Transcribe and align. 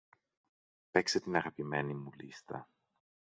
Παίξε 0.91 1.19
την 1.19 1.35
αγαπημένη 1.35 1.93
μου 1.93 2.09
λίστα. 2.21 2.69